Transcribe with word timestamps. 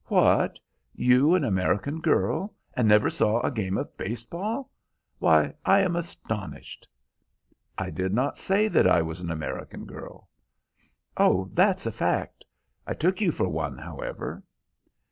"What! 0.07 0.57
you 0.95 1.35
an 1.35 1.43
American 1.43 1.99
girl, 2.01 2.55
and 2.73 2.87
never 2.87 3.07
saw 3.11 3.39
a 3.41 3.51
game 3.51 3.77
of 3.77 3.95
base 3.97 4.23
ball? 4.23 4.71
Why, 5.19 5.53
I 5.63 5.81
am 5.81 5.95
astonished." 5.95 6.87
"I 7.77 7.91
did 7.91 8.11
not 8.11 8.35
say 8.35 8.67
that 8.67 8.87
I 8.87 9.03
was 9.03 9.21
an 9.21 9.29
American 9.29 9.85
girl." 9.85 10.27
"Oh, 11.17 11.51
that's 11.53 11.85
a 11.85 11.91
fact. 11.91 12.43
I 12.87 12.95
took 12.95 13.21
you 13.21 13.31
for 13.31 13.47
one, 13.47 13.77
however." 13.77 14.41